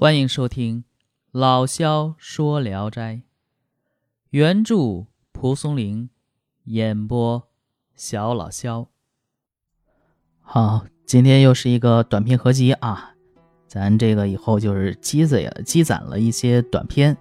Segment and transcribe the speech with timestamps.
[0.00, 0.82] 欢迎收听
[1.32, 3.14] 《老萧说聊斋》，
[4.30, 6.08] 原著蒲松龄，
[6.66, 7.48] 演播
[7.96, 8.86] 小老萧。
[10.40, 13.12] 好，今天又是一个短片合集啊！
[13.66, 17.16] 咱这个以后就是积攒、积攒了一些短片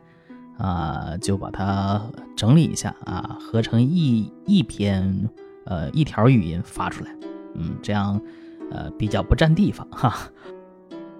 [0.59, 2.00] 啊，就把它
[2.36, 5.28] 整理一下啊，合成一一篇
[5.66, 7.09] 呃一条语音发出来，
[7.55, 8.21] 嗯，这样
[8.70, 10.32] 呃比较不占地方哈。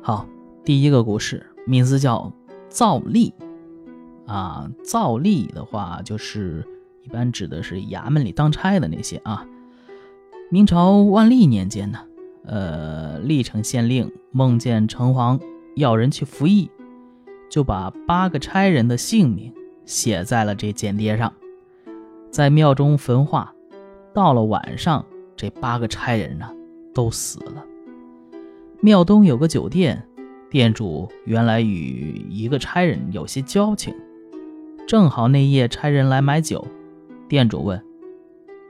[0.04, 0.28] 好。
[0.68, 2.34] 第一个故事名字叫
[2.68, 3.32] 造吏
[4.26, 6.68] 啊，造吏的话就是
[7.04, 9.48] 一般指的是衙门里当差的那些啊。
[10.52, 12.00] 明朝万历年间呢，
[12.44, 15.40] 呃，历城县令梦见城隍
[15.78, 16.70] 要人去服役，
[17.50, 19.54] 就把八个差人的姓名
[19.86, 21.32] 写在了这间谍上，
[22.30, 23.54] 在庙中焚化。
[24.14, 25.06] 到了晚上，
[25.38, 26.52] 这八个差人呢
[26.94, 27.64] 都死了。
[28.82, 30.06] 庙东有个酒店。
[30.50, 33.94] 店主原来与一个差人有些交情，
[34.88, 36.66] 正好那夜差人来买酒，
[37.28, 37.84] 店主问：“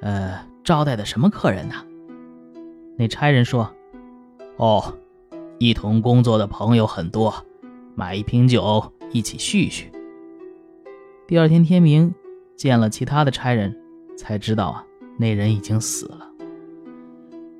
[0.01, 1.75] 呃，招待的什么客人呢？”
[2.97, 3.71] 那差人说
[4.57, 4.97] ：“哦，
[5.59, 7.45] 一同工作的朋友很多，
[7.93, 9.91] 买一瓶酒一起叙叙。”
[11.27, 12.11] 第二天天明，
[12.55, 13.77] 见了其他的差人，
[14.17, 14.83] 才知道啊，
[15.17, 16.27] 那人已经死了。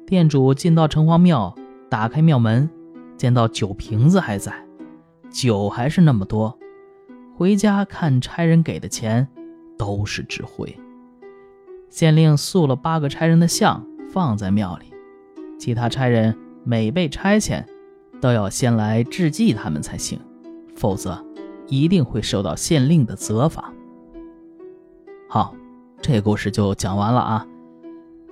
[0.08, 1.54] 店主进到城隍庙，
[1.88, 2.68] 打开庙门。
[3.18, 4.54] 见到酒瓶子还在，
[5.30, 6.58] 酒还是那么多。
[7.36, 9.28] 回家看差人给的钱，
[9.78, 10.78] 都是纸灰。
[11.90, 14.94] 县令塑了八个差人的像放在庙里，
[15.60, 17.66] 其他差人每被差遣，
[18.22, 20.20] 都要先来致祭他们才行，
[20.76, 21.26] 否则
[21.68, 23.74] 一定会受到县令的责罚。
[25.30, 25.56] 好，
[26.02, 27.48] 这故事就讲完了啊。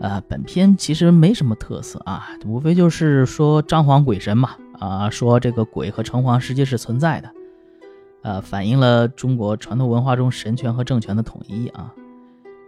[0.01, 4.51] 呃，本片其实没什么特色啊，无非就是说张皇鬼神嘛。
[4.79, 7.31] 啊，说这个鬼和城隍实际是存在的，
[8.21, 11.93] 呃，反映了中国传统文化中神权和政权的统一啊。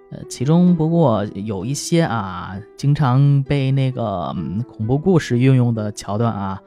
[0.09, 4.33] 呃，其中不过有一些啊，经常被那个
[4.67, 6.61] 恐怖故事运用的桥段啊，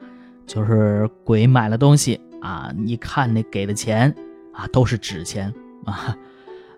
[0.45, 4.15] 就是鬼买了东西啊，一看那给的钱
[4.53, 5.51] 啊，都是纸钱
[5.85, 6.15] 啊。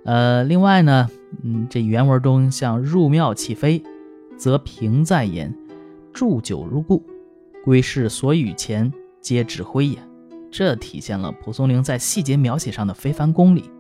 [0.06, 1.10] 呃，另外呢，
[1.44, 3.84] 嗯，这原文中像入庙起飞，
[4.38, 5.54] 则平在焉，
[6.14, 7.04] 祝酒如故。
[7.64, 8.92] 归世所与前
[9.22, 9.98] 皆指挥也，
[10.52, 13.72] 这体现了蒲松龄在细节描写上的非凡功力。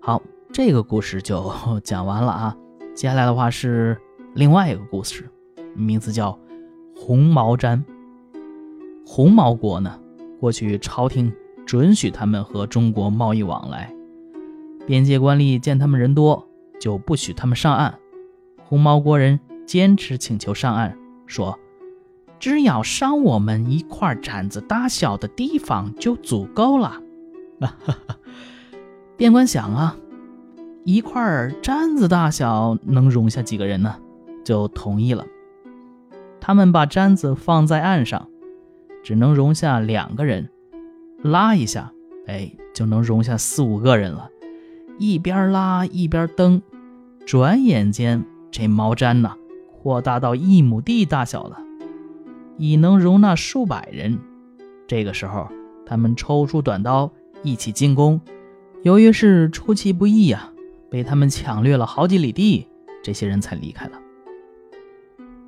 [0.00, 0.20] 好，
[0.52, 1.52] 这个故事就
[1.84, 2.56] 讲完了啊。
[2.92, 3.96] 接下来的话是
[4.34, 5.30] 另外一个故事，
[5.76, 6.36] 名字叫
[6.96, 7.80] 红毛毡。
[9.06, 10.00] 红毛国呢，
[10.40, 11.32] 过去朝廷
[11.64, 13.94] 准许他们和中国贸易往来，
[14.84, 16.44] 边界官吏见他们人多，
[16.80, 17.96] 就不许他们上岸。
[18.64, 21.56] 红毛国人坚持请求上岸，说。
[22.38, 27.00] 只要赏我们一块毡子大小的地方就足够了。
[29.16, 29.96] 边关想啊，
[30.84, 31.22] 一块
[31.62, 33.96] 毡子大小能容下几个人呢？
[34.44, 35.24] 就同意了。
[36.40, 38.28] 他们把毡子放在岸上，
[39.02, 40.50] 只能容下两个人，
[41.22, 41.92] 拉一下，
[42.26, 44.28] 哎，就能容下四五个人了。
[44.98, 46.60] 一边拉一边蹬，
[47.24, 49.34] 转眼间这毛毡呐，
[49.80, 51.58] 扩大到一亩地大小了。
[52.56, 54.18] 已能容纳数百人。
[54.86, 55.48] 这个时候，
[55.86, 57.10] 他们抽出短刀，
[57.42, 58.20] 一起进攻。
[58.82, 60.52] 由于是出其不意呀，
[60.90, 62.66] 被他们抢掠了好几里地，
[63.02, 63.92] 这些人才离开了。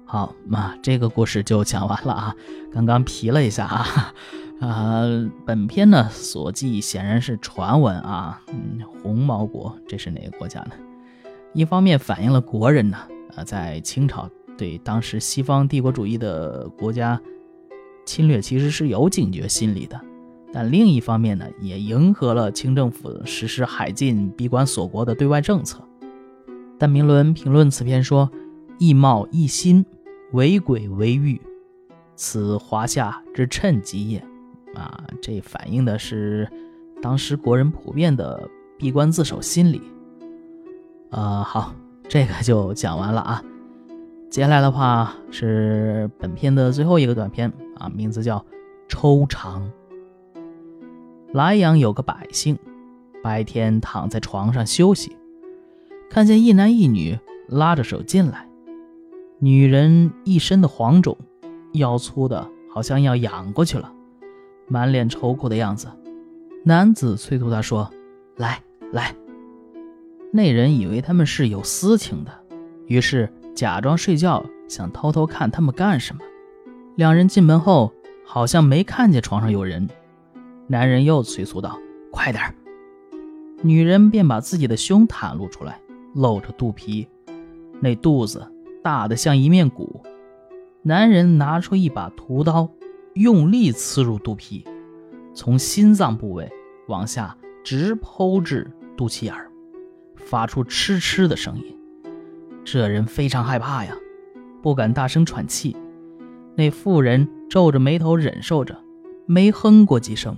[0.05, 2.35] 好，那这个故事就讲完了啊。
[2.73, 4.15] 刚刚皮了一下啊，
[4.61, 5.03] 啊，
[5.45, 8.41] 本片呢所记显然是传闻啊。
[8.49, 10.71] 嗯，红毛国这是哪个国家呢？
[11.53, 12.97] 一方面反映了国人呢，
[13.35, 14.31] 呃，在清朝。
[14.57, 17.21] 对当时西方帝国主义的国家
[18.05, 20.01] 侵略，其实是有警觉心理的，
[20.53, 25.83] 但另一方面呢，也迎合了清政府实施海禁、闭关锁国的对外政策。
[26.79, 28.31] 但明伦评论此篇说
[28.79, 29.85] ：“异貌异心，
[30.33, 31.41] 为鬼为欲，
[32.15, 34.25] 此华夏之趁机也。”
[34.75, 36.47] 啊，这反映的是
[37.01, 39.81] 当时国人普遍的闭关自守心理。
[41.11, 41.75] 呃，好，
[42.07, 43.43] 这个就讲完了啊。
[44.29, 48.39] 接下来的话是本片的最后一个短片啊，名字叫
[48.87, 49.63] 《抽肠》。
[51.33, 52.59] 莱阳有个百姓，
[53.23, 55.17] 白天躺在床上休息，
[56.11, 57.19] 看见一男一女
[57.49, 58.47] 拉着手进来，
[59.39, 61.17] 女人一身的黄肿，
[61.73, 63.91] 腰粗的好像要仰过去了，
[64.69, 65.89] 满脸愁苦的样子。
[66.65, 67.91] 男子催促他说
[68.37, 68.61] ：“来
[68.93, 69.15] 来。”
[70.33, 72.33] 那人以为他们是有私情的，
[72.87, 73.33] 于是。
[73.57, 76.21] 假装睡觉，想偷偷看他们干什么。
[76.95, 77.91] 两人进门后，
[78.23, 79.89] 好像没看见床上有人，
[80.67, 81.79] 男人又催促道
[82.13, 82.55] ：“快点
[83.63, 85.81] 女人便把自己的胸袒露出来，
[86.15, 87.09] 露着肚皮，
[87.81, 88.47] 那肚子
[88.85, 90.03] 大的像一面鼓。
[90.83, 92.69] 男人拿出一把屠刀，
[93.15, 94.67] 用力刺入肚皮，
[95.33, 96.53] 从心脏部位
[96.89, 99.51] 往下直剖至肚脐眼儿，
[100.15, 101.75] 发出嗤嗤的声音。
[102.67, 103.97] 这人非常害怕呀，
[104.61, 105.75] 不敢大声喘气。
[106.55, 108.77] 那妇人皱着眉头忍受着，
[109.25, 110.37] 没哼过几声。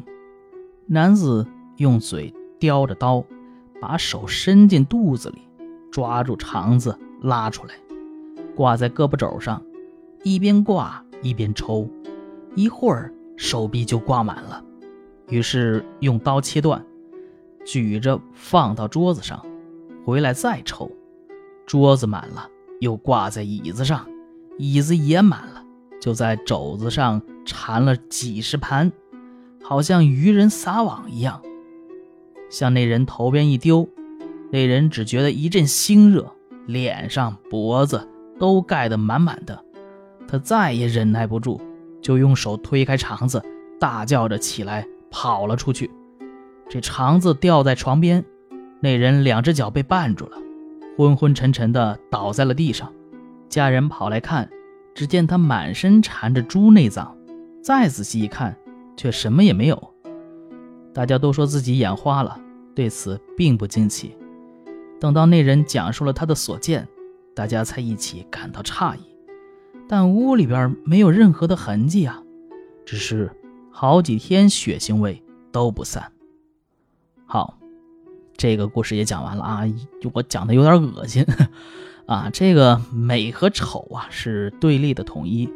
[0.86, 1.44] 男子
[1.78, 2.32] 用嘴。
[2.60, 3.24] 叼着刀，
[3.80, 5.38] 把手伸进肚子里，
[5.92, 7.74] 抓住肠子拉出来，
[8.56, 9.62] 挂在胳膊肘上，
[10.24, 11.88] 一边挂一边抽，
[12.56, 14.60] 一会儿手臂就挂满了。
[15.28, 16.84] 于是用刀切断，
[17.64, 19.40] 举着放到桌子上，
[20.04, 20.90] 回来再抽。
[21.68, 22.48] 桌子满了，
[22.80, 24.08] 又挂在椅子上，
[24.56, 25.62] 椅子也满了，
[26.00, 28.90] 就在肘子上缠了几十盘，
[29.62, 31.42] 好像渔人撒网一样。
[32.48, 33.86] 向那人头边一丢，
[34.50, 36.32] 那人只觉得一阵腥热，
[36.66, 39.62] 脸上、脖子都盖得满满的。
[40.26, 41.60] 他再也忍耐不住，
[42.00, 43.42] 就用手推开肠子，
[43.78, 45.90] 大叫着起来跑了出去。
[46.66, 48.24] 这肠子掉在床边，
[48.80, 50.38] 那人两只脚被绊住了，
[50.98, 52.92] 昏昏沉沉的倒在了地上。
[53.48, 54.50] 家人跑来看，
[54.96, 57.16] 只见他满身缠着猪内脏，
[57.62, 58.58] 再仔细一看，
[58.96, 59.94] 却什么也没有。
[60.92, 62.36] 大家都说自己眼花了，
[62.74, 64.16] 对此并不惊奇。
[64.98, 66.88] 等到那人讲述了他的所见，
[67.32, 69.00] 大家才一起感到诧异。
[69.86, 72.20] 但屋里边没有任何的痕迹啊，
[72.84, 73.30] 只是
[73.70, 75.22] 好几天血腥味
[75.52, 76.10] 都不散。
[77.24, 77.57] 好，
[78.38, 79.64] 这个故事也讲完了啊，
[80.14, 81.26] 我讲的有点恶心
[82.06, 82.30] 啊。
[82.32, 85.46] 这个美和丑啊是对立的统一，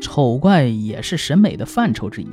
[0.00, 2.28] 丑怪也是审美的范畴之一。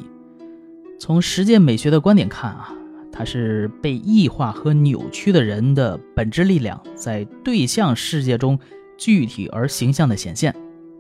[1.00, 2.74] 从实践美学的观点看啊，
[3.12, 8.60] 它是被异化和扭曲的人的本质力量在对象世界中
[8.98, 10.54] 具体而形象的显现，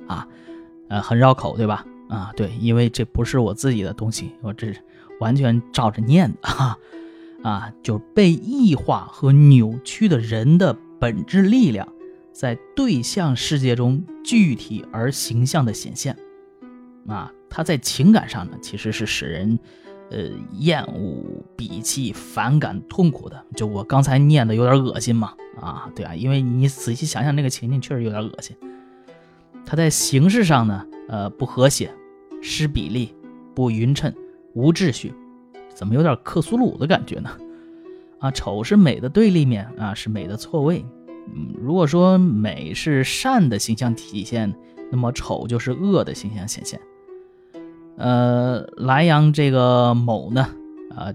[0.07, 0.25] 啊，
[0.87, 1.83] 呃，很绕口，对吧？
[2.07, 4.71] 啊，对，因为这不是我自己的东西，我这
[5.19, 6.77] 完全照着念的哈，啊，
[7.43, 11.87] 啊就被异化和扭曲的人的本质力量
[12.31, 16.17] 在对象世界中具体而形象的显现，
[17.07, 19.59] 啊，它在情感上呢，其实是使人。
[20.11, 20.27] 呃，
[20.57, 21.23] 厌恶、
[21.55, 25.35] 鄙弃、反感、痛苦的，就我刚才念的有点恶心嘛？
[25.61, 28.57] 啊，对啊，因为你仔细想想那个情景，确实有点恶心。
[29.67, 31.91] 它在形式上呢，呃，不和谐、
[32.41, 33.13] 失比例、
[33.53, 34.11] 不匀称、
[34.55, 35.13] 无秩序，
[35.79, 37.29] 怎么有点克苏鲁的感觉呢？
[38.19, 40.85] 啊，丑是美的对立面啊，是美的错位。
[41.33, 44.53] 嗯，如果说美是善的形象体现，
[44.91, 46.77] 那么丑就是恶的形象显现。
[47.95, 50.49] 呃，莱阳这个某呢，
[50.93, 51.13] 啊，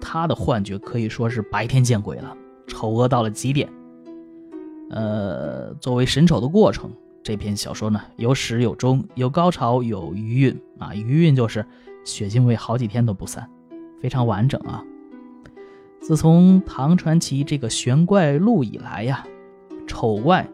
[0.00, 2.34] 他的幻觉可以说是白天见鬼了，
[2.66, 3.68] 丑恶到了极点。
[4.88, 6.90] 呃，作为神丑的过程，
[7.22, 11.62] 这篇小说呢有始有终，有高潮，有余韵啊，余韵就是
[12.02, 13.46] 血腥味好几天都不散，
[14.00, 14.82] 非常完整啊。
[16.00, 19.24] 自从唐传奇这个玄怪录以来呀，
[19.86, 20.48] 丑怪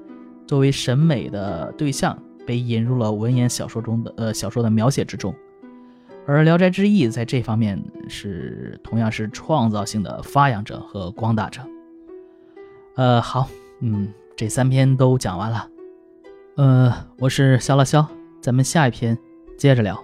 [0.46, 5.34] 作为审美的对象被引入了文言小说中的呃小说的描写之中。
[6.26, 11.62] 而《聊斋志异》在这方面是同样是创造性的发扬者和光大者。
[12.96, 13.48] 呃，好，
[13.80, 15.68] 嗯，这三篇都讲完了。
[16.56, 18.04] 呃，我是肖老肖，
[18.40, 19.16] 咱们下一篇
[19.56, 20.02] 接着聊。